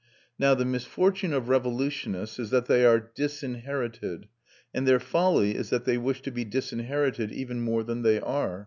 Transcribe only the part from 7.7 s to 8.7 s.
than they are.